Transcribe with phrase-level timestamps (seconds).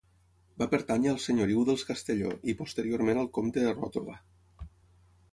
[0.59, 4.17] Va pertànyer al senyoriu dels Castelló i, posteriorment al comte de Ròtova.